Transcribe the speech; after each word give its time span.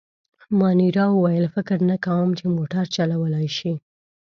مانیرا 0.59 1.05
وویل: 1.13 1.45
فکر 1.55 1.77
نه 1.89 1.95
کوم، 2.05 2.29
چي 2.39 2.45
موټر 2.57 2.85
چلولای 2.95 3.47
شي. 3.57 3.73